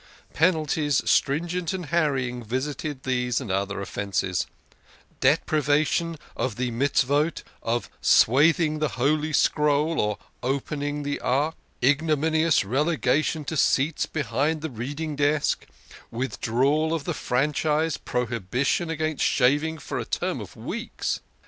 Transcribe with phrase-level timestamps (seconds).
[0.33, 4.47] Penalties, stringent and harrying, visited these and other offences
[5.19, 12.65] deprivation of the" good deeds," of swathing the Holy Scroll, or opening the Ark; ignominious
[12.65, 15.67] relegation to seats behind the reading desk,
[16.09, 21.19] withdrawal of the franchise, prohibition against shaving for a term of weeks